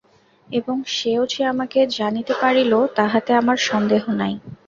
এবং 0.49 0.75
সেও 0.95 1.23
যে 1.27 1.41
আমাকে 1.45 1.79
জানিতে 1.97 2.33
পারিল, 2.41 2.73
তাহাতে 2.97 3.31
আমার 3.41 3.57
সন্দেহ 3.69 4.03
নাই। 4.21 4.33